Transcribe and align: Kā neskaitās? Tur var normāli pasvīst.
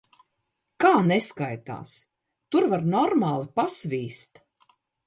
Kā 0.83 0.93
neskaitās? 1.09 1.93
Tur 2.55 2.69
var 2.73 2.89
normāli 2.97 3.53
pasvīst. 3.61 4.45